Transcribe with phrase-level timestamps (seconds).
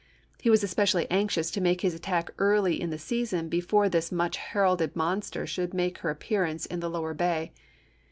[0.39, 4.37] He was especially anxious to make his attack early in the season before this much
[4.37, 7.21] heralded MOBILE BAY 227 monster should make her appearance in the lower chap.
[7.21, 7.51] x.
[7.51, 7.53] bay.